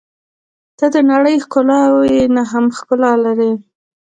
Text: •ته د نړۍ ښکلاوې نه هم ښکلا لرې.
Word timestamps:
•ته 0.77 0.85
د 0.93 0.95
نړۍ 1.11 1.35
ښکلاوې 1.45 2.17
نه 2.35 2.43
هم 2.51 2.65
ښکلا 2.77 3.11
لرې. 3.25 3.51